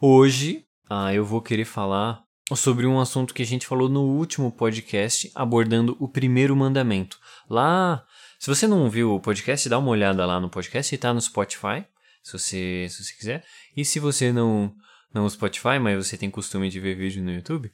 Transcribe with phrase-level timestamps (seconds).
[0.00, 2.22] Hoje, ah, eu vou querer falar
[2.54, 7.18] sobre um assunto que a gente falou no último podcast, abordando o primeiro mandamento.
[7.50, 8.06] Lá,
[8.38, 11.84] se você não viu o podcast, dá uma olhada lá no podcast, está no Spotify,
[12.22, 13.44] se você, se você quiser.
[13.76, 14.72] E se você não
[15.12, 17.72] não no Spotify, mas você tem costume de ver vídeo no YouTube,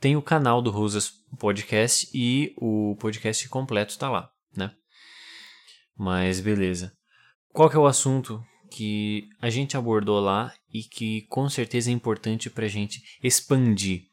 [0.00, 4.72] tem o canal do Rosas Podcast e o podcast completo está lá, né?
[5.94, 6.96] Mas beleza.
[7.52, 11.92] Qual que é o assunto que a gente abordou lá e que com certeza é
[11.92, 14.06] importante para a gente expandir?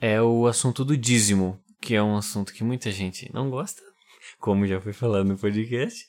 [0.00, 3.82] É o assunto do dízimo, que é um assunto que muita gente não gosta,
[4.38, 6.06] como já foi falado no podcast,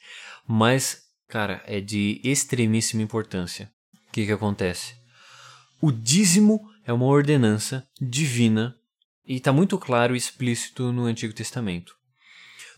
[0.48, 3.72] mas, cara, é de extremíssima importância.
[4.08, 4.96] O que, que acontece?
[5.82, 8.78] O dízimo é uma ordenança divina
[9.26, 11.96] e está muito claro e explícito no Antigo Testamento.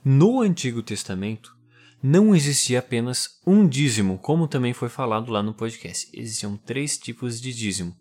[0.05, 1.55] No Antigo Testamento,
[2.03, 6.09] não existia apenas um dízimo, como também foi falado lá no podcast.
[6.13, 7.95] Existiam três tipos de dízimo.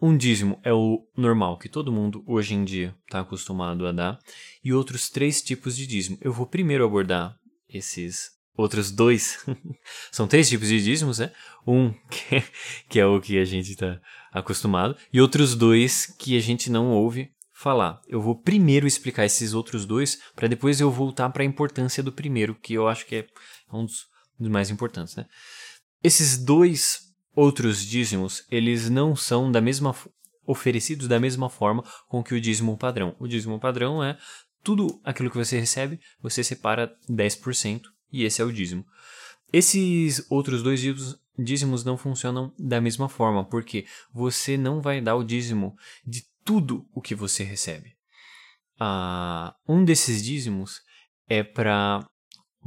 [0.00, 4.18] Um dízimo é o normal, que todo mundo hoje em dia está acostumado a dar,
[4.64, 6.16] e outros três tipos de dízimo.
[6.22, 7.36] Eu vou primeiro abordar
[7.68, 9.44] esses outros dois.
[10.10, 11.30] São três tipos de dízimos, né?
[11.66, 12.44] Um que é,
[12.88, 14.00] que é o que a gente está
[14.32, 17.30] acostumado, e outros dois que a gente não ouve
[17.60, 18.00] falar.
[18.08, 22.10] Eu vou primeiro explicar esses outros dois, para depois eu voltar para a importância do
[22.10, 23.26] primeiro, que eu acho que é
[23.70, 24.06] um dos,
[24.38, 25.26] dos mais importantes, né?
[26.02, 29.94] Esses dois outros dízimos, eles não são da mesma
[30.46, 33.14] oferecidos da mesma forma com que o dízimo padrão.
[33.20, 34.16] O dízimo padrão é
[34.64, 38.86] tudo aquilo que você recebe, você separa 10% e esse é o dízimo.
[39.52, 40.80] Esses outros dois
[41.38, 46.84] dízimos não funcionam da mesma forma, porque você não vai dar o dízimo de tudo
[46.92, 47.92] o que você recebe.
[48.76, 50.80] Ah, um desses dízimos
[51.28, 52.04] é pra,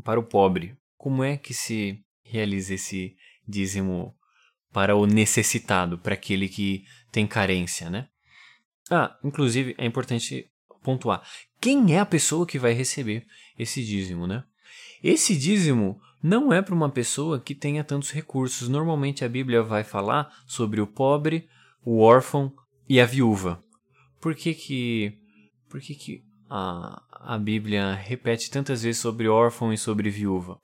[0.05, 0.77] para o pobre.
[0.95, 3.13] Como é que se realiza esse
[3.45, 4.15] dízimo
[4.71, 8.07] para o necessitado, para aquele que tem carência, né?
[8.89, 10.49] Ah, inclusive é importante
[10.81, 11.21] pontuar.
[11.59, 13.27] Quem é a pessoa que vai receber
[13.59, 14.45] esse dízimo, né?
[15.03, 18.69] Esse dízimo não é para uma pessoa que tenha tantos recursos.
[18.69, 21.49] Normalmente a Bíblia vai falar sobre o pobre,
[21.83, 22.49] o órfão
[22.88, 23.61] e a viúva.
[24.23, 25.17] Por que que,
[25.69, 27.03] por que, que a,
[27.34, 30.61] a Bíblia repete tantas vezes sobre órfão e sobre viúva?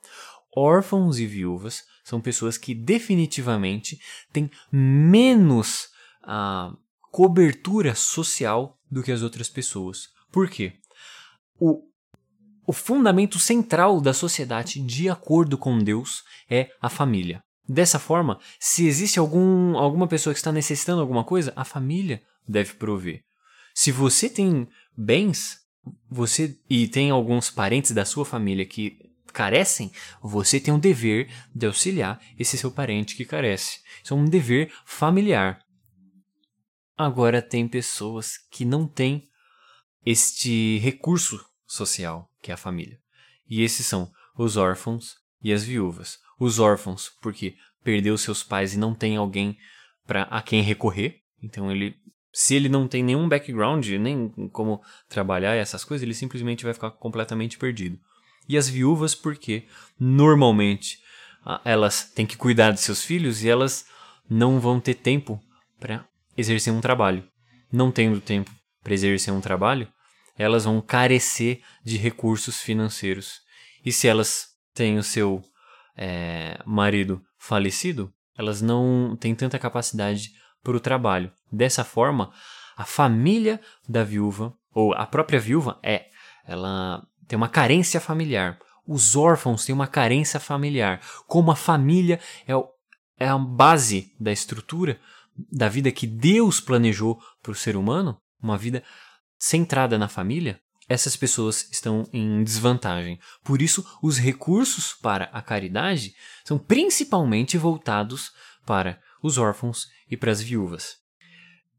[0.56, 4.00] Órfãos e viúvas são pessoas que definitivamente
[4.31, 5.90] têm menos
[6.24, 6.72] a
[7.12, 10.08] cobertura social do que as outras pessoas.
[10.31, 10.72] Por quê?
[11.59, 11.84] O
[12.66, 17.41] o fundamento central da sociedade, de acordo com Deus, é a família.
[17.68, 22.76] Dessa forma, se existe algum, alguma pessoa que está necessitando alguma coisa, a família deve
[22.76, 23.24] prover.
[23.79, 25.66] Se você tem bens,
[26.09, 29.00] você e tem alguns parentes da sua família que
[29.31, 29.90] carecem,
[30.22, 33.79] você tem um dever de auxiliar esse seu parente que carece.
[34.03, 35.66] Isso é um dever familiar.
[36.97, 39.29] Agora tem pessoas que não têm
[40.06, 43.00] este recurso social que é a família.
[43.50, 46.19] E esses são os órfãos e as viúvas.
[46.38, 49.57] Os órfãos, porque perdeu seus pais e não tem alguém
[50.06, 51.22] para a quem recorrer.
[51.41, 51.96] Então ele,
[52.31, 56.91] se ele não tem nenhum background, nem como trabalhar essas coisas, ele simplesmente vai ficar
[56.91, 58.00] completamente perdido.
[58.47, 59.66] E as viúvas, porque
[60.00, 61.00] normalmente
[61.63, 63.85] elas têm que cuidar de seus filhos e elas
[64.29, 65.40] não vão ter tempo
[65.79, 66.06] para
[66.38, 67.23] exercer um trabalho.
[67.72, 68.51] Não tendo tempo
[68.84, 69.88] para exercer um trabalho,
[70.38, 73.41] elas vão carecer de recursos financeiros.
[73.85, 75.44] E se elas têm o seu
[75.97, 80.31] é, marido falecido, elas não têm tanta capacidade
[80.64, 81.31] para o trabalho.
[81.52, 82.31] Dessa forma,
[82.75, 86.06] a família da viúva, ou a própria viúva, é,
[86.46, 88.58] ela tem uma carência familiar.
[88.88, 91.02] Os órfãos têm uma carência familiar.
[91.28, 92.53] Como a família é,
[93.20, 95.00] é a base da estrutura
[95.52, 98.84] da vida que Deus planejou para o ser humano, uma vida
[99.38, 103.20] centrada na família, essas pessoas estão em desvantagem.
[103.44, 108.31] Por isso, os recursos para a caridade são principalmente voltados
[108.66, 110.97] para os órfãos e para as viúvas.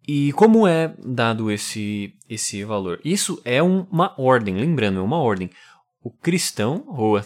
[0.07, 3.01] E como é dado esse, esse valor?
[3.05, 5.51] Isso é uma ordem, lembrando, é uma ordem.
[6.03, 7.21] O cristão, ou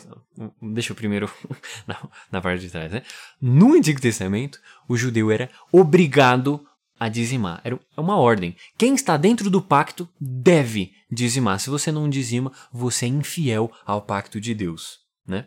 [0.60, 1.30] deixa eu primeiro
[1.86, 3.02] na, na parte de trás, né?
[3.40, 6.66] No Antigo Testamento, o judeu era obrigado
[6.98, 7.62] a dizimar.
[7.64, 8.56] É uma ordem.
[8.76, 11.60] Quem está dentro do pacto deve dizimar.
[11.60, 14.98] Se você não dizima, você é infiel ao pacto de Deus.
[15.26, 15.46] Né?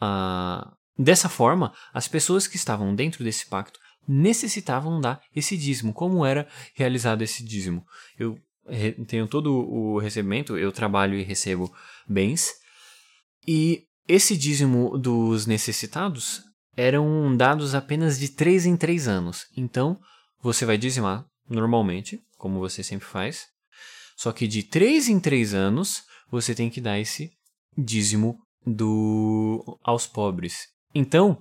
[0.00, 5.92] Ah, dessa forma, as pessoas que estavam dentro desse pacto necessitavam dar esse dízimo.
[5.92, 7.84] Como era realizado esse dízimo?
[8.18, 8.38] Eu
[9.06, 11.72] tenho todo o recebimento, eu trabalho e recebo
[12.08, 12.52] bens,
[13.46, 16.42] e esse dízimo dos necessitados
[16.76, 19.46] eram dados apenas de 3 em 3 anos.
[19.56, 19.98] Então,
[20.42, 23.46] você vai dizimar normalmente, como você sempre faz.
[24.16, 27.30] Só que de 3 em 3 anos, você tem que dar esse
[27.76, 30.68] dízimo do aos pobres.
[30.96, 31.38] Então,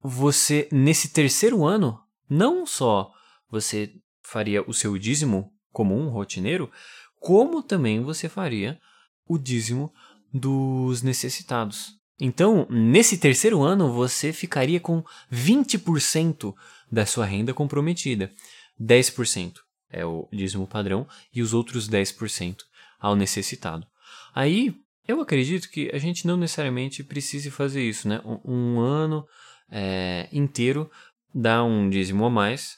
[0.00, 3.12] você nesse terceiro ano, não só
[3.50, 6.70] você faria o seu dízimo comum, rotineiro,
[7.18, 8.80] como também você faria
[9.26, 9.92] o dízimo
[10.32, 11.98] dos necessitados.
[12.20, 15.02] Então, nesse terceiro ano, você ficaria com
[15.32, 16.54] 20%
[16.90, 18.32] da sua renda comprometida.
[18.80, 19.54] 10%
[19.90, 22.58] é o dízimo padrão e os outros 10%
[23.00, 23.86] ao necessitado.
[24.34, 24.74] Aí,
[25.06, 28.20] eu acredito que a gente não necessariamente precise fazer isso, né?
[28.24, 29.26] Um, um ano
[29.70, 30.90] é, inteiro
[31.34, 32.76] dá um dízimo a mais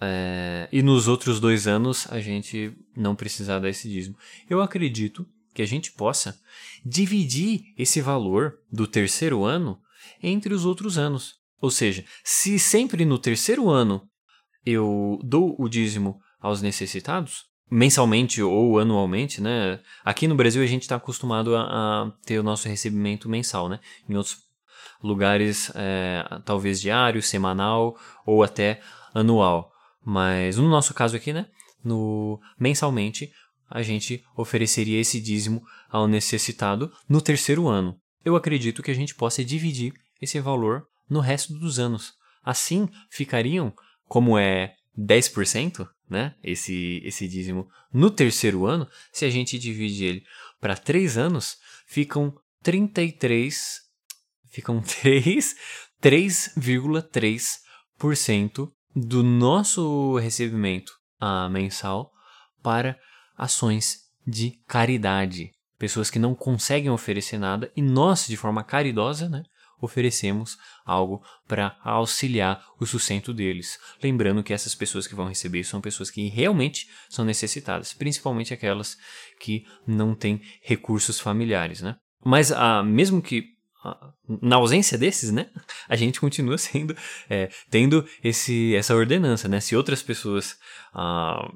[0.00, 4.16] é, e nos outros dois anos a gente não precisar dar esse dízimo.
[4.50, 6.38] Eu acredito que a gente possa
[6.84, 9.78] dividir esse valor do terceiro ano
[10.22, 11.34] entre os outros anos.
[11.60, 14.02] Ou seja, se sempre no terceiro ano
[14.66, 19.80] eu dou o dízimo aos necessitados, mensalmente ou anualmente, né?
[20.04, 23.80] Aqui no Brasil a gente está acostumado a, a, ter o nosso recebimento mensal, né?
[24.06, 24.36] Em outros
[25.02, 27.96] lugares, é, talvez diário, semanal
[28.26, 28.82] ou até
[29.14, 29.72] anual.
[30.04, 31.46] Mas no nosso caso aqui, né?
[31.82, 33.32] No mensalmente
[33.70, 37.96] a gente ofereceria esse dízimo ao necessitado no terceiro ano.
[38.22, 42.12] Eu acredito que a gente possa dividir esse valor no resto dos anos.
[42.44, 43.72] Assim, ficariam,
[44.06, 46.34] como é 10%, né?
[46.42, 50.24] Esse, esse dízimo no terceiro ano, se a gente divide ele
[50.60, 51.56] para três anos,
[51.86, 53.80] ficam 33,
[54.50, 55.56] ficam 3,
[56.02, 62.12] 3,3% do nosso recebimento a mensal
[62.62, 62.98] para
[63.36, 65.52] ações de caridade.
[65.78, 69.42] Pessoas que não conseguem oferecer nada e nós, de forma caridosa, né,
[69.82, 73.78] oferecemos algo para auxiliar o sustento deles.
[74.02, 78.96] Lembrando que essas pessoas que vão receber são pessoas que realmente são necessitadas, principalmente aquelas
[79.38, 81.96] que não têm recursos familiares, né?
[82.24, 83.52] Mas ah, mesmo que
[83.84, 85.50] ah, na ausência desses, né,
[85.88, 86.96] a gente continua sendo
[87.28, 89.60] é, tendo esse essa ordenança, né?
[89.60, 90.56] Se outras pessoas
[90.94, 91.52] ah,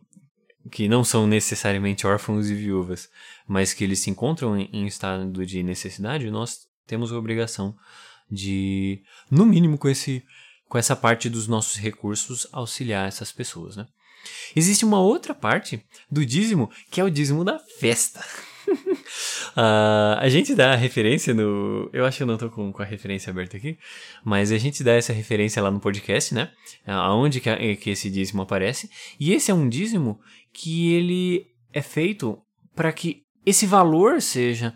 [0.70, 3.08] que não são necessariamente órfãos e viúvas,
[3.46, 7.76] mas que eles se encontram em, em estado de necessidade, nós temos a obrigação
[8.31, 10.23] de, no mínimo, com, esse,
[10.69, 13.76] com essa parte dos nossos recursos, auxiliar essas pessoas.
[13.76, 13.87] Né?
[14.55, 18.20] Existe uma outra parte do dízimo que é o dízimo da festa.
[19.56, 21.88] uh, a gente dá a referência no.
[21.93, 23.78] Eu acho que eu não estou com, com, a referência aberta aqui,
[24.25, 26.50] mas a gente dá essa referência lá no podcast, né?
[26.87, 28.90] Aonde que, que esse dízimo aparece.
[29.20, 30.19] E esse é um dízimo
[30.52, 32.38] que ele é feito
[32.75, 34.75] para que esse valor seja,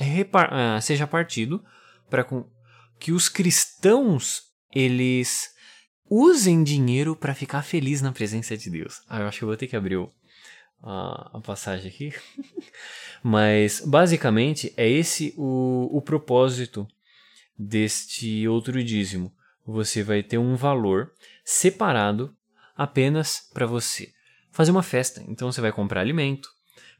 [0.00, 1.62] uh, seja partido
[2.08, 2.24] para
[2.98, 4.42] que os cristãos
[4.74, 5.54] eles
[6.08, 9.02] usem dinheiro para ficar feliz na presença de Deus.
[9.08, 10.10] Ah, eu acho que eu vou ter que abrir o,
[10.82, 12.14] a, a passagem aqui.
[13.22, 16.86] Mas basicamente é esse o, o propósito
[17.58, 19.34] deste outro dízimo.
[19.66, 21.12] Você vai ter um valor
[21.44, 22.36] separado
[22.76, 24.12] apenas para você
[24.50, 25.24] fazer uma festa.
[25.26, 26.48] Então você vai comprar alimento,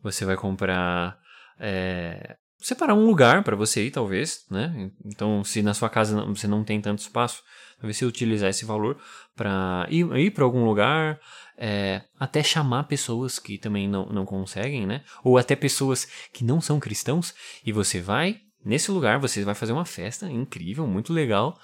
[0.02, 1.18] você vai comprar
[1.60, 4.90] é, separar um lugar para você ir, talvez, né?
[5.04, 7.42] Então, se na sua casa você não tem tanto espaço,
[7.78, 8.98] talvez você utilizar esse valor
[9.34, 11.20] para ir, ir para algum lugar,
[11.58, 15.04] é, até chamar pessoas que também não, não conseguem, né?
[15.22, 17.34] Ou até pessoas que não são cristãos,
[17.64, 21.58] e você vai nesse lugar, você vai fazer uma festa incrível, muito legal,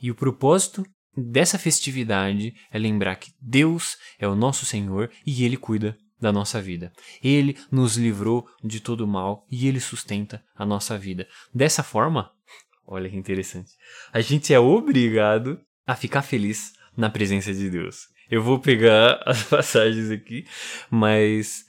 [0.00, 0.84] e o propósito
[1.16, 6.60] dessa festividade é lembrar que Deus é o nosso Senhor e Ele cuida da nossa
[6.60, 6.92] vida.
[7.22, 11.26] Ele nos livrou de todo o mal e ele sustenta a nossa vida.
[11.54, 12.30] Dessa forma,
[12.86, 13.72] olha que interessante,
[14.12, 18.06] a gente é obrigado a ficar feliz na presença de Deus.
[18.30, 20.46] Eu vou pegar as passagens aqui,
[20.90, 21.64] mas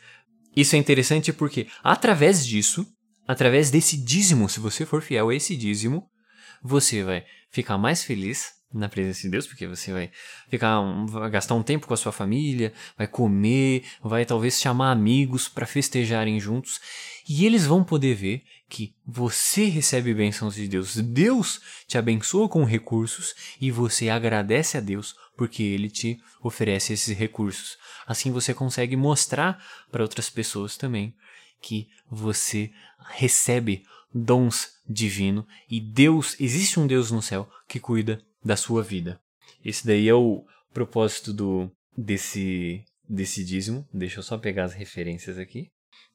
[0.56, 2.86] isso é interessante porque através disso,
[3.28, 6.10] através desse dízimo, se você for fiel a esse dízimo,
[6.64, 10.12] você vai ficar mais feliz na presença de Deus, porque você vai
[10.50, 15.48] ficar vai gastar um tempo com a sua família, vai comer, vai talvez chamar amigos
[15.48, 16.80] para festejarem juntos,
[17.28, 20.96] e eles vão poder ver que você recebe bênçãos de Deus.
[20.98, 27.18] Deus te abençoa com recursos e você agradece a Deus porque ele te oferece esses
[27.18, 27.78] recursos.
[28.06, 31.16] Assim você consegue mostrar para outras pessoas também
[31.62, 32.72] que você
[33.10, 33.84] recebe
[34.14, 39.20] dons divinos e Deus, existe um Deus no céu que cuida da sua vida.
[39.64, 43.88] Esse daí é o propósito do desse desse dízimo.
[43.94, 45.70] Deixa eu só pegar as referências aqui.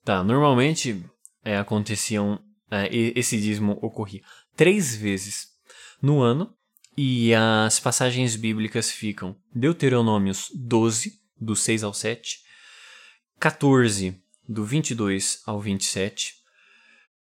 [0.05, 1.05] Tá, normalmente
[1.45, 4.23] é, aconteciam é, esse dízimo ocorria
[4.57, 5.49] três vezes
[6.01, 6.55] no ano
[6.97, 12.39] E as passagens bíblicas ficam Deuteronômios 12, do 6 ao 7,
[13.39, 16.35] 14, do 22 ao 27,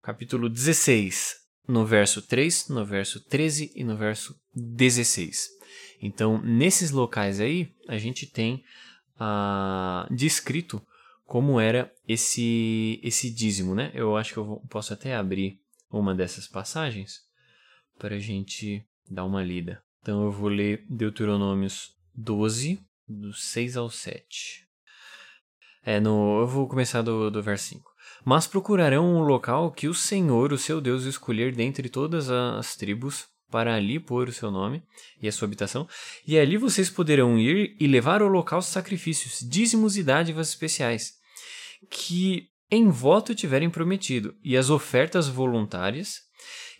[0.01, 1.35] capítulo 16,
[1.69, 5.49] no verso 3, no verso 13 e no verso 16.
[6.01, 8.63] Então, nesses locais aí, a gente tem
[9.19, 10.81] ah, descrito
[11.25, 13.91] como era esse esse dízimo, né?
[13.93, 15.61] Eu acho que eu posso até abrir
[15.91, 17.21] uma dessas passagens
[17.99, 19.83] para a gente dar uma lida.
[20.01, 24.67] Então eu vou ler Deuteronômios 12, do 6 ao 7.
[25.83, 27.88] É, no, eu vou começar do, do verso 5.
[28.25, 33.27] Mas procurarão um local que o Senhor, o seu Deus, escolher dentre todas as tribos,
[33.49, 34.83] para ali pôr o seu nome
[35.21, 35.87] e a sua habitação,
[36.25, 41.13] e ali vocês poderão ir e levar ao local sacrifícios, dízimos e dádivas especiais,
[41.89, 46.19] que em voto tiverem prometido, e as ofertas voluntárias,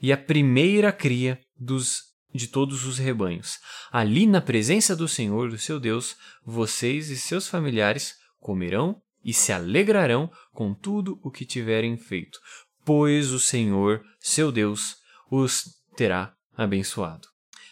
[0.02, 3.58] e a primeira cria dos de todos os rebanhos.
[3.92, 6.16] Ali, na presença do Senhor, do seu Deus,
[6.46, 12.40] vocês e seus familiares comerão e se alegrarão com tudo o que tiverem feito,
[12.86, 14.98] pois o Senhor, seu Deus,
[15.30, 17.28] os terá abençoado.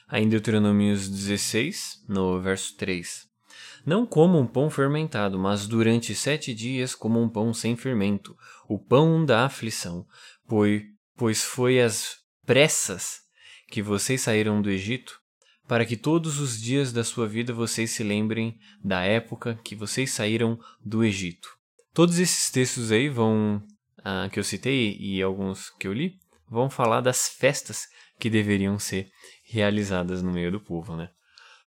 [0.07, 3.27] Aí em Deuteronômios 16, no verso 3.
[3.85, 8.37] Não comam pão fermentado, mas durante sete dias comam pão sem fermento,
[8.67, 10.05] o pão da aflição,
[10.47, 10.83] pois,
[11.15, 13.21] pois foi às pressas
[13.69, 15.21] que vocês saíram do Egito,
[15.67, 20.11] para que todos os dias da sua vida vocês se lembrem da época que vocês
[20.11, 21.49] saíram do Egito.
[21.93, 23.61] Todos esses textos aí vão,
[24.03, 26.17] ah, que eu citei e alguns que eu li,
[26.49, 27.87] vão falar das festas
[28.19, 29.09] que deveriam ser
[29.43, 31.09] realizadas no meio do povo, né?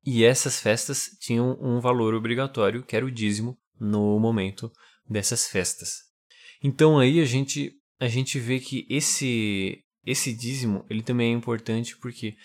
[0.05, 4.71] E essas festas tinham um valor obrigatório, que era o dízimo, no momento
[5.09, 6.03] dessas festas.
[6.63, 11.97] Então aí a gente a gente vê que esse esse dízimo ele também é importante
[11.97, 12.35] porque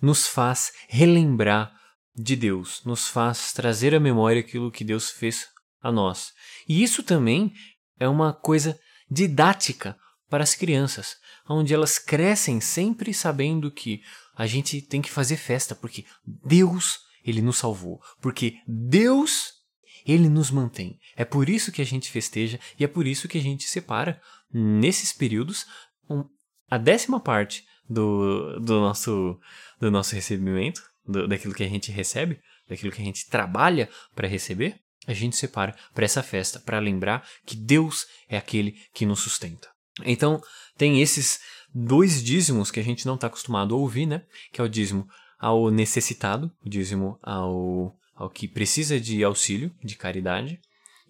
[0.00, 1.72] nos faz relembrar
[2.14, 5.46] de Deus, nos faz trazer à memória aquilo que Deus fez
[5.80, 6.32] a nós.
[6.68, 7.52] E isso também
[7.98, 8.78] é uma coisa
[9.10, 9.96] didática
[10.28, 11.16] para as crianças,
[11.48, 14.02] onde elas crescem sempre sabendo que
[14.36, 16.04] a gente tem que fazer festa porque
[16.44, 19.52] Deus ele nos salvou, porque Deus
[20.06, 20.98] ele nos mantém.
[21.16, 24.20] É por isso que a gente festeja e é por isso que a gente separa
[24.52, 25.66] nesses períodos
[26.70, 29.38] a décima parte do, do, nosso,
[29.80, 34.28] do nosso recebimento, do, daquilo que a gente recebe, daquilo que a gente trabalha para
[34.28, 39.20] receber, a gente separa para essa festa, para lembrar que Deus é aquele que nos
[39.20, 39.68] sustenta.
[40.04, 40.40] Então,
[40.76, 41.40] tem esses
[41.74, 44.22] dois dízimos que a gente não está acostumado a ouvir, né?
[44.52, 49.96] Que é o dízimo ao necessitado, o dízimo ao, ao que precisa de auxílio, de
[49.96, 50.60] caridade,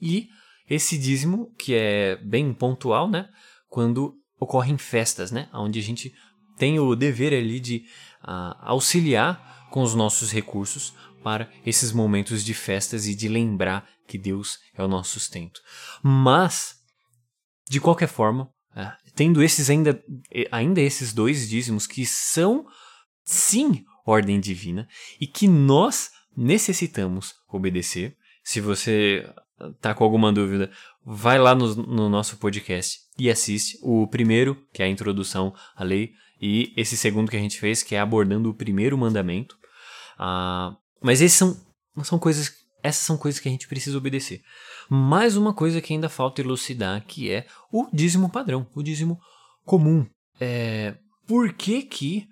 [0.01, 0.29] e
[0.69, 3.29] esse dízimo que é bem pontual, né?
[3.69, 5.49] Quando ocorrem festas, né?
[5.53, 6.15] Onde a gente
[6.59, 7.85] tem o dever ali de
[8.23, 14.19] uh, auxiliar com os nossos recursos para esses momentos de festas e de lembrar que
[14.19, 15.61] Deus é o nosso sustento.
[16.03, 16.77] Mas,
[17.69, 18.45] de qualquer forma,
[18.77, 20.03] uh, tendo esses ainda,
[20.51, 22.67] ainda esses dois dízimos que são,
[23.25, 24.89] sim, ordem divina
[25.21, 28.17] e que nós necessitamos obedecer.
[28.43, 29.29] Se você
[29.81, 30.71] tá com alguma dúvida,
[31.05, 35.83] vai lá no, no, nosso podcast e assiste o primeiro, que é a introdução à
[35.83, 39.57] lei, e esse segundo que a gente fez, que é abordando o primeiro mandamento.
[40.19, 41.57] Ah, mas esses são,
[42.03, 42.53] são coisas,
[42.83, 44.43] essas são coisas que a gente precisa obedecer.
[44.89, 49.19] Mais uma coisa que ainda falta elucidar, que é o dízimo padrão, o dízimo
[49.65, 50.07] comum.
[50.41, 52.29] É, por que que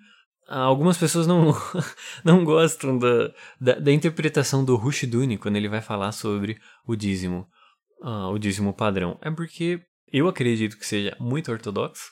[0.47, 1.53] algumas pessoas não,
[2.23, 7.47] não gostam da, da, da interpretação do Rushduni quando ele vai falar sobre o dízimo,
[8.01, 9.19] uh, o dízimo padrão.
[9.21, 12.11] É porque eu acredito que seja muito ortodoxo,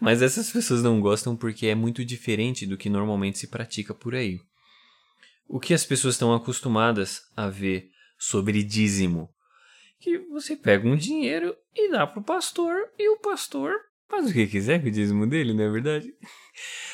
[0.00, 4.14] mas essas pessoas não gostam porque é muito diferente do que normalmente se pratica por
[4.14, 4.40] aí.
[5.48, 9.30] O que as pessoas estão acostumadas a ver sobre dízimo?
[10.00, 13.72] Que você pega um dinheiro e dá para o pastor, e o pastor
[14.08, 16.12] faz o que quiser com o dízimo dele, não é verdade?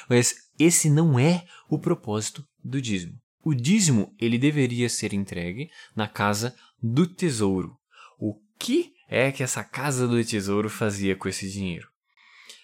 [0.08, 3.14] Mas esse não é o propósito do dízimo.
[3.44, 7.76] O dízimo ele deveria ser entregue na casa do tesouro.
[8.18, 11.91] O que é que essa casa do tesouro fazia com esse dinheiro?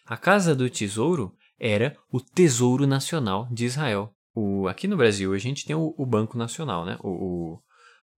[0.09, 4.15] A casa do tesouro era o tesouro nacional de Israel.
[4.35, 6.97] O, aqui no Brasil a gente tem o, o Banco Nacional, né?
[7.01, 7.09] O,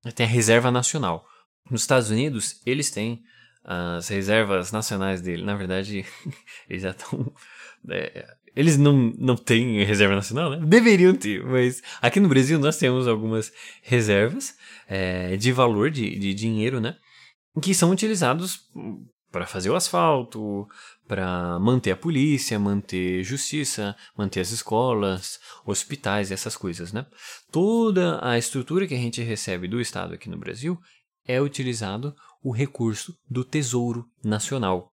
[0.05, 1.27] o, tem a Reserva Nacional.
[1.69, 3.23] Nos Estados Unidos eles têm
[3.65, 5.43] as reservas nacionais dele.
[5.45, 6.05] Na verdade,
[6.69, 7.33] eles já estão.
[7.89, 10.65] É, eles não, não têm reserva nacional, né?
[10.65, 14.57] Deveriam ter, mas aqui no Brasil nós temos algumas reservas
[14.87, 16.97] é, de valor de, de dinheiro, né?
[17.61, 18.61] Que são utilizados
[19.31, 20.69] para fazer o asfalto,
[21.07, 27.07] para manter a polícia, manter justiça, manter as escolas, hospitais, essas coisas, né?
[27.51, 30.79] Toda a estrutura que a gente recebe do Estado aqui no Brasil
[31.27, 34.93] é utilizado o recurso do Tesouro Nacional.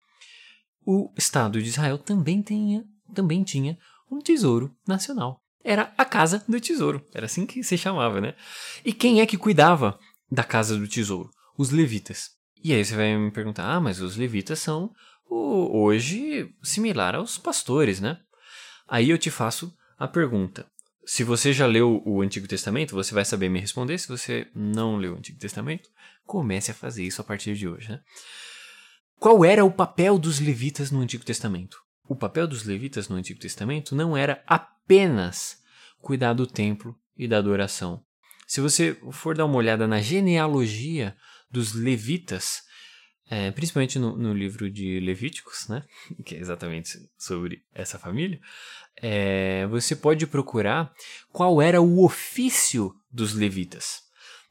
[0.86, 3.78] O Estado de Israel também tinha, também tinha
[4.12, 5.42] um Tesouro Nacional.
[5.64, 8.36] Era a Casa do Tesouro, era assim que se chamava, né?
[8.84, 9.98] E quem é que cuidava
[10.32, 11.32] da Casa do Tesouro?
[11.58, 12.35] Os levitas.
[12.64, 14.92] E aí você vai me perguntar: ah, mas os levitas são
[15.30, 18.20] o, hoje similar aos pastores, né?
[18.88, 20.66] Aí eu te faço a pergunta.
[21.06, 23.98] Se você já leu o Antigo Testamento, você vai saber me responder.
[23.98, 25.90] Se você não leu o Antigo Testamento,
[26.26, 27.90] comece a fazer isso a partir de hoje.
[27.90, 28.02] Né?
[29.20, 31.78] Qual era o papel dos levitas no Antigo Testamento?
[32.08, 35.58] O papel dos levitas no Antigo Testamento não era apenas
[36.00, 38.04] cuidar do templo e da adoração.
[38.48, 41.16] Se você for dar uma olhada na genealogia
[41.50, 42.62] dos levitas,
[43.30, 45.84] é, principalmente no, no, livro de Levíticos, né,
[46.26, 48.40] que é exatamente sobre essa família,
[49.02, 50.92] é, você pode procurar
[51.32, 54.04] qual era o ofício dos levitas.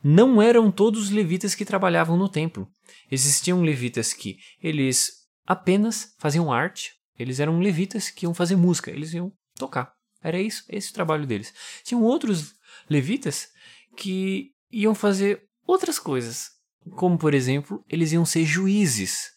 [0.02, 2.68] Não eram todos os levitas que trabalhavam no templo.
[3.10, 9.14] Existiam levitas que eles apenas faziam arte, eles eram levitas que iam fazer música, eles
[9.14, 9.92] iam tocar.
[10.22, 11.52] Era isso, esse o trabalho deles.
[11.84, 12.54] Tinham outros
[12.88, 13.48] levitas
[13.96, 16.50] que iam fazer outras coisas,
[16.92, 19.32] como, por exemplo, eles iam ser juízes.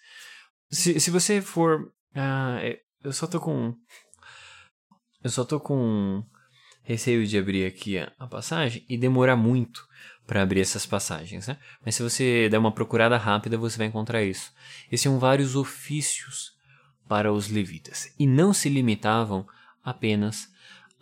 [0.70, 1.92] Se, se você for.
[2.14, 3.74] Ah, é, eu só tô com.
[5.24, 6.24] Eu só tô com
[6.84, 9.86] receio de abrir aqui a, a passagem e demorar muito
[10.26, 11.58] para abrir essas passagens, né?
[11.86, 14.52] Mas se você der uma procurada rápida, você vai encontrar isso.
[14.92, 16.52] Esses são vários ofícios
[17.08, 19.46] para os levitas e não se limitavam
[19.84, 20.50] apenas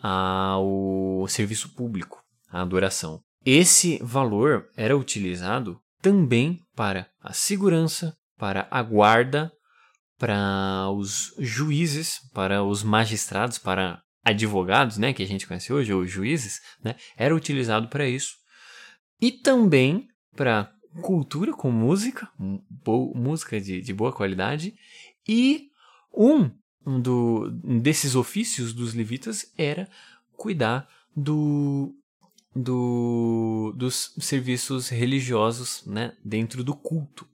[0.02, 3.22] ao serviço público, à adoração.
[3.44, 9.52] Esse valor era utilizado também para a segurança, para a guarda,
[10.20, 16.06] para os juízes, para os magistrados, para advogados, né, que a gente conhece hoje, ou
[16.06, 18.36] juízes, né, era utilizado para isso.
[19.20, 20.72] E também para
[21.02, 22.30] cultura com música,
[23.16, 24.76] música de, de boa qualidade,
[25.28, 25.70] e
[26.16, 26.52] um
[27.02, 27.50] do,
[27.82, 29.90] desses ofícios dos levitas era
[30.34, 31.96] cuidar do
[32.56, 37.28] do, dos serviços religiosos né, dentro do culto.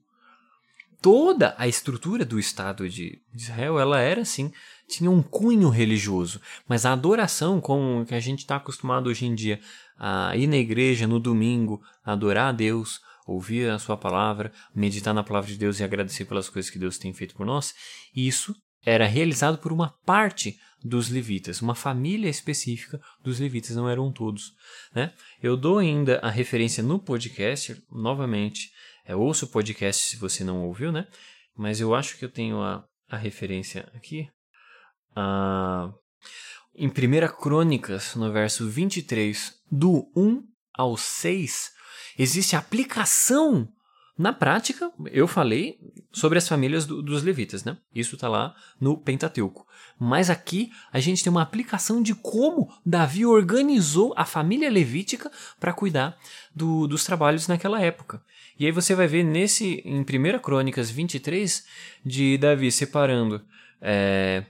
[1.00, 4.52] Toda a estrutura do Estado de Israel ela era assim,
[4.88, 9.34] tinha um cunho religioso, mas a adoração, como que a gente está acostumado hoje em
[9.34, 9.60] dia
[9.98, 15.24] a ir na igreja no domingo, adorar a Deus, ouvir a Sua palavra, meditar na
[15.24, 17.74] palavra de Deus e agradecer pelas coisas que Deus tem feito por nós,
[18.14, 18.54] isso
[18.84, 24.54] era realizado por uma parte dos levitas, uma família específica dos levitas, não eram todos.
[24.94, 25.12] Né?
[25.42, 28.70] Eu dou ainda a referência no podcast, novamente,
[29.04, 31.06] é, ouça o podcast se você não ouviu, né?
[31.56, 34.28] mas eu acho que eu tenho a, a referência aqui.
[35.14, 35.92] Ah,
[36.74, 36.92] em 1
[37.40, 40.42] Crônicas, no verso 23, do 1
[40.74, 41.70] ao 6,
[42.18, 43.68] existe a aplicação
[44.22, 45.80] na prática, eu falei
[46.12, 47.76] sobre as famílias do, dos levitas, né?
[47.92, 49.66] Isso está lá no Pentateuco.
[49.98, 55.72] Mas aqui a gente tem uma aplicação de como Davi organizou a família levítica para
[55.72, 56.16] cuidar
[56.54, 58.22] do, dos trabalhos naquela época.
[58.56, 61.66] E aí você vai ver nesse em 1 Crônicas 23
[62.06, 63.44] de Davi separando
[63.80, 64.44] é,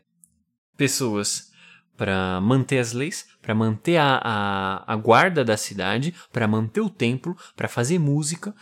[0.77, 1.51] pessoas
[1.97, 6.91] para manter as leis, para manter a, a, a, guarda da cidade, para manter o
[6.91, 8.55] templo, para fazer música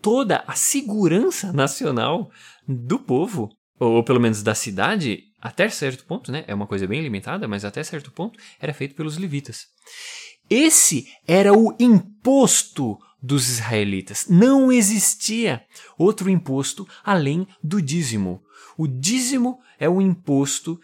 [0.00, 2.30] toda a segurança nacional
[2.66, 6.44] do povo, ou pelo menos da cidade, até certo ponto, né?
[6.46, 9.66] É uma coisa bem limitada, mas até certo ponto era feito pelos levitas.
[10.50, 14.26] Esse era o imposto dos israelitas.
[14.28, 15.62] Não existia
[15.98, 18.42] outro imposto além do dízimo.
[18.76, 20.78] O dízimo é o imposto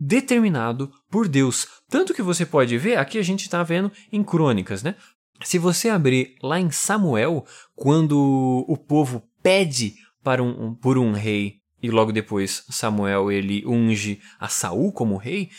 [0.00, 1.66] determinado por Deus.
[1.88, 4.94] Tanto que você pode ver, aqui a gente está vendo em crônicas, né?
[5.44, 11.60] Se você abrir lá em Samuel, quando o povo pede para um, por um rei
[11.82, 15.50] e logo depois Samuel ele unge a Saul como rei,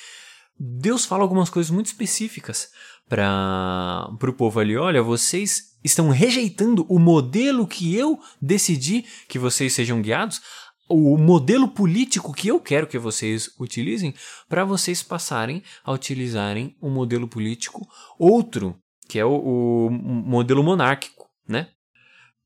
[0.59, 2.69] Deus fala algumas coisas muito específicas
[3.07, 4.75] para o povo ali.
[4.75, 10.41] Olha, vocês estão rejeitando o modelo que eu decidi que vocês sejam guiados,
[10.89, 14.13] o modelo político que eu quero que vocês utilizem,
[14.49, 17.87] para vocês passarem a utilizarem um modelo político
[18.17, 18.75] outro
[19.10, 21.69] que é o, o modelo monárquico, né?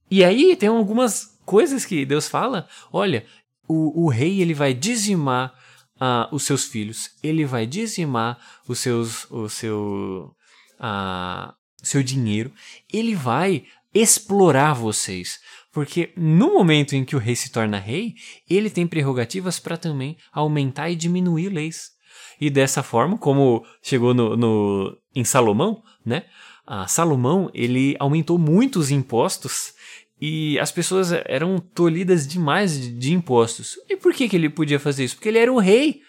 [0.09, 2.67] E aí tem algumas coisas que Deus fala.
[2.91, 3.25] Olha,
[3.67, 5.53] o, o rei ele vai dizimar
[5.97, 10.33] uh, os seus filhos, ele vai dizimar os seus, o seu,
[10.79, 12.51] uh, seu dinheiro,
[12.91, 15.39] ele vai explorar vocês,
[15.71, 18.15] Porque no momento em que o rei se torna rei,
[18.49, 21.91] ele tem prerrogativas para também aumentar e diminuir leis.
[22.39, 26.25] E dessa forma, como chegou no, no em Salomão, né?
[26.65, 29.73] A Salomão ele aumentou muito os impostos
[30.19, 33.77] e as pessoas eram tolhidas demais de, de impostos.
[33.89, 35.15] E por que, que ele podia fazer isso?
[35.15, 36.01] Porque ele era o rei.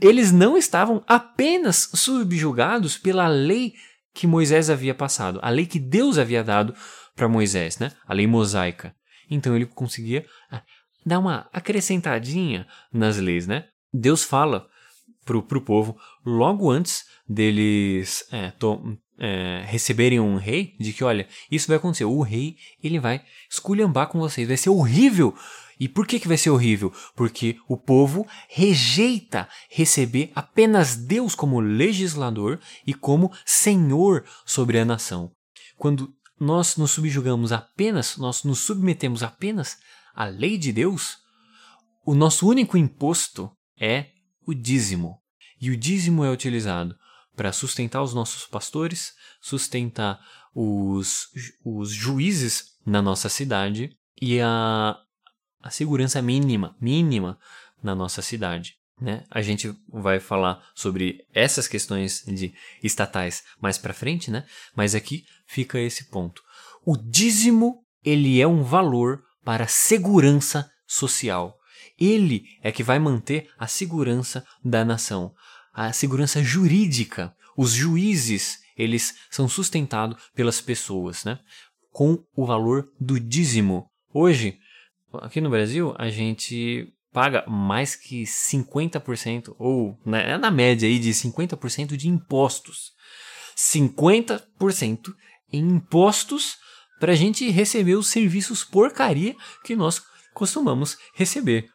[0.00, 3.74] Eles não estavam apenas subjugados pela lei
[4.14, 6.74] que Moisés havia passado, a lei que Deus havia dado
[7.16, 7.92] para Moisés, né?
[8.06, 8.94] A lei mosaica.
[9.30, 10.62] Então ele conseguia ah,
[11.04, 13.64] dar uma acrescentadinha nas leis, né?
[13.92, 14.66] Deus fala
[15.24, 21.28] pro, pro povo logo antes deles é, to, é, receberem um rei, de que olha,
[21.50, 22.04] isso vai acontecer.
[22.04, 25.34] O rei ele vai esculhambar com vocês, vai ser horrível.
[25.78, 26.92] E por que, que vai ser horrível?
[27.16, 35.32] Porque o povo rejeita receber apenas Deus como legislador e como senhor sobre a nação.
[35.76, 39.78] Quando nós nos subjugamos apenas, nós nos submetemos apenas
[40.14, 41.18] à lei de Deus,
[42.04, 44.06] o nosso único imposto é
[44.46, 45.18] o dízimo.
[45.60, 46.96] E o dízimo é utilizado
[47.36, 50.20] para sustentar os nossos pastores, sustentar
[50.54, 51.28] os,
[51.64, 54.96] os juízes na nossa cidade e a,
[55.62, 57.38] a segurança mínima, mínima
[57.82, 58.76] na nossa cidade.
[59.00, 59.24] Né?
[59.30, 64.46] A gente vai falar sobre essas questões de estatais mais para frente, né?
[64.76, 66.40] Mas aqui fica esse ponto.
[66.84, 71.58] O dízimo ele é um valor para a segurança social.
[71.98, 75.34] Ele é que vai manter a segurança da nação,
[75.72, 77.34] a segurança jurídica.
[77.56, 81.38] Os juízes eles são sustentados pelas pessoas, né?
[81.90, 83.86] Com o valor do dízimo.
[84.12, 84.58] Hoje,
[85.14, 90.98] aqui no Brasil, a gente paga mais que 50%, ou né, é na média aí
[90.98, 92.92] de 50% de impostos.
[93.56, 95.14] 50%
[95.52, 96.56] em impostos
[96.98, 101.68] para a gente receber os serviços porcaria que nós costumamos receber.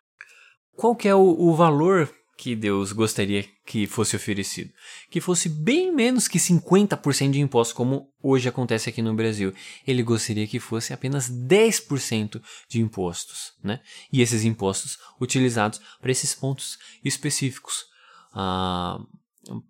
[0.76, 4.72] Qual que é o, o valor que Deus gostaria que fosse oferecido.
[5.10, 9.52] Que fosse bem menos que 50% de impostos, como hoje acontece aqui no Brasil.
[9.86, 13.54] Ele gostaria que fosse apenas 10% de impostos.
[13.64, 13.82] Né?
[14.14, 17.86] E esses impostos utilizados para esses pontos específicos.
[18.32, 19.00] Ah,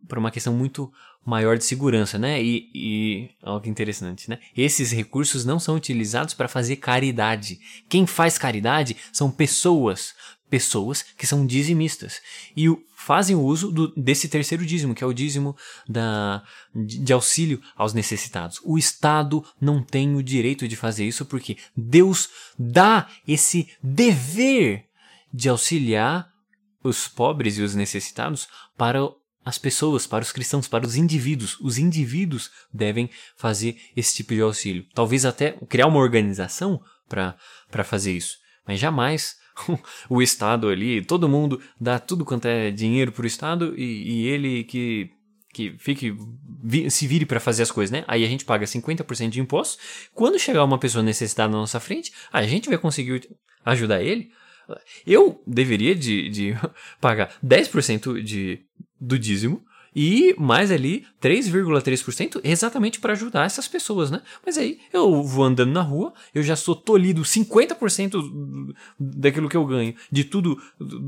[0.07, 0.91] para uma questão muito
[1.27, 2.41] maior de segurança, né?
[2.41, 4.39] E, e algo interessante, né?
[4.55, 7.59] Esses recursos não são utilizados para fazer caridade.
[7.89, 10.15] Quem faz caridade são pessoas,
[10.49, 12.21] pessoas que são dizimistas
[12.55, 15.53] e fazem o uso do, desse terceiro dízimo, que é o dízimo
[15.85, 16.41] da,
[16.73, 18.61] de auxílio aos necessitados.
[18.63, 24.85] O Estado não tem o direito de fazer isso porque Deus dá esse dever
[25.33, 26.31] de auxiliar
[26.81, 29.01] os pobres e os necessitados para
[29.47, 31.57] as pessoas, para os cristãos, para os indivíduos.
[31.61, 34.85] Os indivíduos devem fazer esse tipo de auxílio.
[34.93, 38.39] Talvez até criar uma organização para fazer isso.
[38.67, 39.37] Mas jamais
[40.09, 44.27] o Estado ali, todo mundo dá tudo quanto é dinheiro para o Estado e, e,
[44.27, 45.11] ele que,
[45.53, 46.13] que fique,
[46.61, 48.03] vi, se vire para fazer as coisas, né?
[48.05, 50.09] Aí a gente paga 50% de impostos.
[50.13, 53.29] Quando chegar uma pessoa necessitada na nossa frente, a gente vai conseguir
[53.63, 54.29] ajudar ele.
[55.05, 56.53] Eu deveria de, de
[56.99, 58.66] pagar 10% de,
[58.99, 59.63] do dízimo
[59.95, 64.21] e mais ali 3,3% exatamente para ajudar essas pessoas, né?
[64.45, 68.21] Mas aí eu vou andando na rua, eu já sou tolhido 50%
[68.99, 70.55] daquilo que eu ganho, de tudo,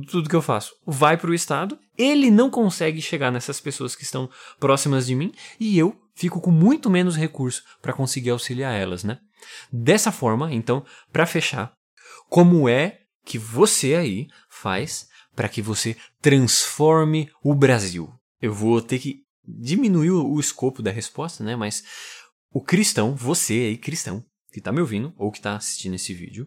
[0.09, 4.03] tudo que eu faço, vai para o Estado, ele não consegue chegar nessas pessoas que
[4.03, 4.27] estão
[4.59, 9.19] próximas de mim e eu fico com muito menos recurso para conseguir auxiliar elas, né?
[9.71, 11.71] Dessa forma, então, para fechar,
[12.27, 15.08] como é que você aí faz
[15.39, 18.13] para que você transforme o Brasil?
[18.41, 21.55] eu vou ter que diminuir o, escopo da resposta, né?
[21.55, 21.81] Mas
[22.51, 24.21] o cristão, você aí, cristão,
[24.51, 26.45] que está me ouvindo ou que está assistindo esse vídeo,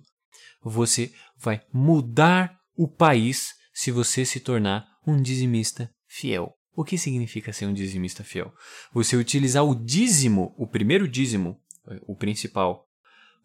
[0.62, 6.52] você vai mudar o país se você se tornar um dizimista fiel.
[6.76, 8.52] O que significa ser um dizimista fiel?
[8.92, 11.58] Você utilizar o dízimo, o primeiro dízimo,
[12.06, 12.86] o principal,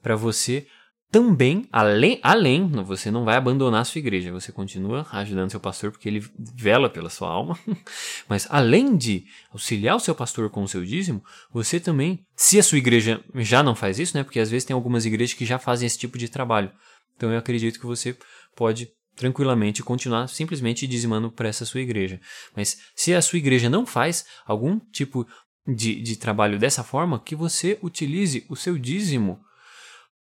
[0.02, 0.68] para você
[1.10, 5.92] também, além, além, você não vai abandonar a sua igreja, você continua ajudando seu pastor
[5.92, 7.58] porque ele vela pela sua alma,
[8.28, 12.64] mas além de auxiliar o seu pastor com o seu dízimo, você também, se a
[12.64, 15.58] sua igreja já não faz isso, né, porque às vezes tem algumas igrejas que já
[15.58, 16.72] fazem esse tipo de trabalho,
[17.16, 18.18] então eu acredito que você
[18.54, 22.22] pode tranquilamente continuar simplesmente dizimando para essa sua igreja.
[22.56, 25.26] Mas se a sua igreja não faz algum tipo
[25.66, 29.40] de, de trabalho dessa forma, que você utilize o seu dízimo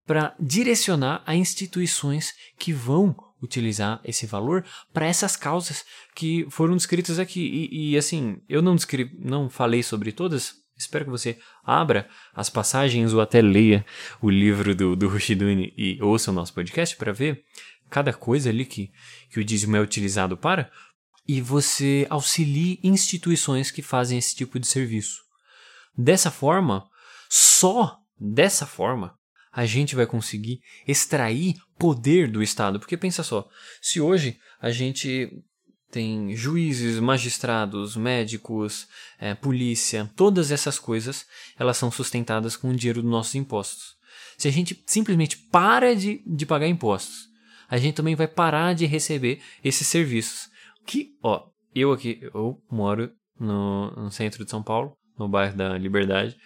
[0.06, 7.18] para direcionar a instituições que vão utilizar esse valor para essas causas que foram descritas
[7.18, 7.68] aqui.
[7.70, 12.50] E, e, assim, eu não, descri não falei sobre todas, Espero que você abra as
[12.50, 13.86] passagens ou até leia
[14.20, 17.44] o livro do, do Rushiduni e ouça o nosso podcast para ver
[17.88, 18.90] cada coisa ali que,
[19.30, 20.70] que o dízimo é utilizado para
[21.26, 25.22] e você auxilie instituições que fazem esse tipo de serviço.
[25.96, 26.84] Dessa forma,
[27.30, 29.16] só dessa forma,
[29.54, 32.80] a gente vai conseguir extrair poder do Estado.
[32.80, 33.48] Porque pensa só,
[33.80, 35.30] se hoje a gente
[35.90, 41.24] tem juízes, magistrados, médicos, é, polícia, todas essas coisas,
[41.56, 43.94] elas são sustentadas com o dinheiro dos nossos impostos.
[44.36, 47.28] Se a gente simplesmente para de, de pagar impostos,
[47.68, 50.48] a gente também vai parar de receber esses serviços.
[50.84, 55.78] Que, ó, eu aqui, eu moro no, no centro de São Paulo, no bairro da
[55.78, 56.36] Liberdade.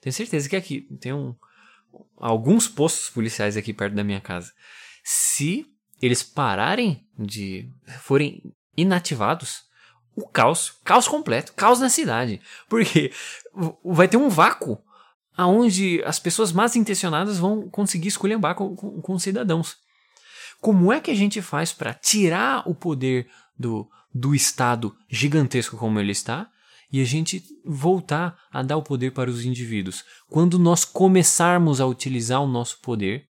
[0.00, 1.34] Tenho certeza que aqui tem um,
[2.16, 4.52] alguns postos policiais aqui perto da minha casa.
[5.02, 5.66] Se
[6.00, 7.68] eles pararem de.
[8.00, 8.42] forem
[8.76, 9.62] inativados,
[10.16, 12.40] o caos, caos completo, caos na cidade.
[12.68, 13.12] Porque
[13.84, 14.78] vai ter um vácuo
[15.36, 19.76] aonde as pessoas mais intencionadas vão conseguir esculhambar com, com, com cidadãos.
[20.60, 23.28] Como é que a gente faz para tirar o poder
[23.58, 26.48] do, do Estado gigantesco como ele está
[26.94, 30.04] e a gente voltar a dar o poder para os indivíduos?
[30.28, 33.24] Quando nós começarmos a utilizar o nosso poder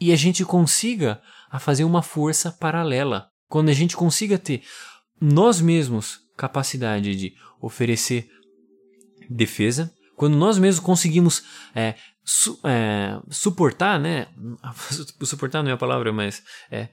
[0.00, 1.20] e a gente consiga
[1.50, 4.62] a fazer uma força paralela quando a gente consiga ter
[5.20, 8.30] nós mesmos capacidade de oferecer
[9.28, 11.42] defesa, quando nós mesmos conseguimos
[11.74, 14.28] é, su, é, suportar, né?
[15.24, 16.88] Suportar não é a palavra, mas é,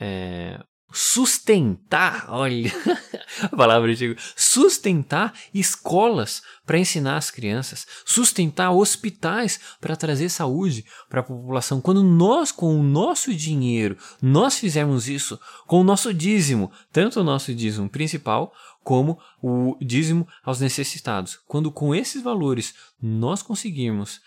[0.00, 0.58] é
[0.92, 2.72] sustentar, olha
[3.42, 11.20] a palavra antiga, sustentar escolas para ensinar as crianças, sustentar hospitais para trazer saúde para
[11.20, 11.80] a população.
[11.80, 17.24] Quando nós, com o nosso dinheiro, nós fizermos isso com o nosso dízimo, tanto o
[17.24, 21.38] nosso dízimo principal como o dízimo aos necessitados.
[21.46, 24.20] Quando com esses valores nós conseguirmos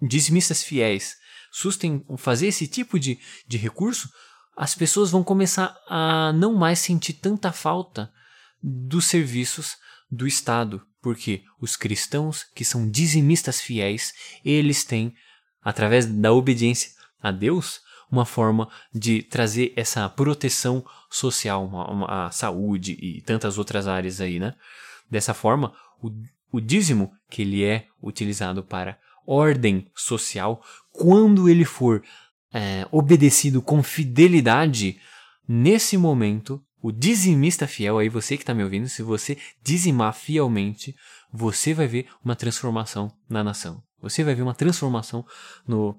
[0.00, 4.08] dizimistas fiéis susten fazer esse tipo de, de recurso,
[4.56, 8.12] as pessoas vão começar a não mais sentir tanta falta
[8.62, 9.76] dos serviços
[10.10, 14.12] do Estado, porque os cristãos que são dizimistas fiéis,
[14.44, 15.14] eles têm,
[15.62, 16.90] através da obediência
[17.22, 23.56] a Deus, uma forma de trazer essa proteção social, uma, uma, a saúde e tantas
[23.56, 24.54] outras áreas aí, né?
[25.08, 26.10] Dessa forma, o,
[26.52, 32.02] o dízimo, que ele é utilizado para ordem social, quando ele for
[32.52, 34.98] é, obedecido com fidelidade,
[35.48, 40.94] nesse momento, o dizimista fiel, aí você que está me ouvindo, se você dizimar fielmente,
[41.32, 43.82] você vai ver uma transformação na nação.
[44.00, 45.24] Você vai ver uma transformação
[45.68, 45.96] no,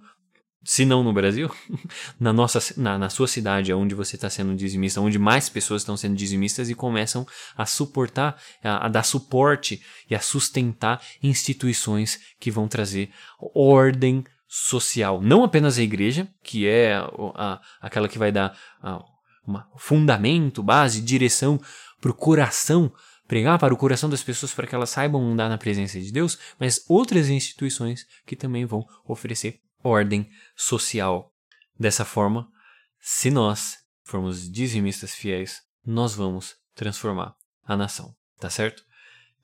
[0.63, 1.49] se não no Brasil,
[2.19, 5.97] na, nossa, na, na sua cidade, onde você está sendo dizimista, onde mais pessoas estão
[5.97, 12.51] sendo dizimistas e começam a suportar, a, a, dar suporte e a sustentar instituições que
[12.51, 13.09] vão trazer
[13.39, 16.95] ordem social, não apenas a igreja, que é
[17.35, 19.01] a, aquela que vai dar a,
[19.47, 21.57] uma fundamento, base, direção
[22.01, 22.91] para o coração,
[23.29, 26.37] pregar para o coração das pessoas para que elas saibam andar na presença de Deus,
[26.59, 31.33] mas outras instituições que também vão oferecer ordem social.
[31.79, 32.51] Dessa forma,
[32.99, 38.83] se nós formos dizimistas fiéis, nós vamos transformar a nação, tá certo?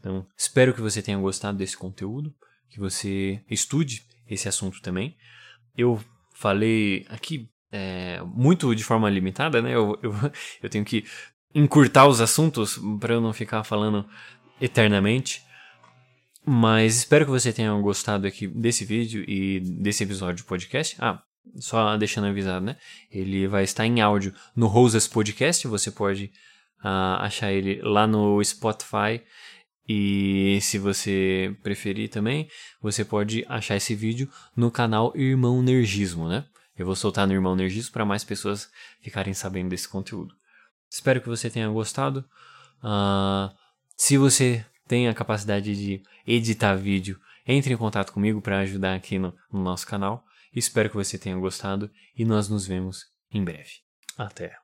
[0.02, 2.36] Então, espero que você tenha gostado desse conteúdo,
[2.70, 5.16] que você estude esse assunto também.
[5.78, 6.00] Eu
[6.34, 9.74] falei aqui é, muito de forma limitada, né?
[9.74, 10.14] Eu, eu,
[10.62, 11.06] eu tenho que
[11.54, 14.08] encurtar os assuntos para eu não ficar falando
[14.62, 15.42] eternamente.
[16.46, 20.96] Mas espero que você tenha gostado aqui desse vídeo e desse episódio de podcast.
[20.98, 21.22] Ah,
[21.56, 22.78] só deixando avisado, né?
[23.12, 25.68] Ele vai estar em áudio no Rosas Podcast.
[25.68, 26.32] Você pode
[26.84, 29.22] uh, achar ele lá no Spotify
[29.88, 32.50] e se você preferir também,
[32.82, 36.46] você pode achar esse vídeo no canal Irmão Nergismo, né?
[36.78, 38.70] Eu vou soltar no Irmão Nergismo para mais pessoas
[39.02, 40.36] ficarem sabendo desse conteúdo.
[40.90, 42.26] Espero que você tenha gostado.
[42.84, 43.54] Uh,
[43.96, 49.18] se você tem a capacidade de editar vídeo, entre em contato comigo para ajudar aqui
[49.18, 50.24] no, no nosso canal.
[50.54, 53.82] Espero que você tenha gostado e nós nos vemos em breve.
[54.18, 54.56] Até!